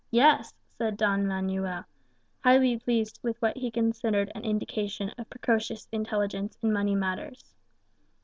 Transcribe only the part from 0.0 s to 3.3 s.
"Yes," said Don Manuel, highly pleased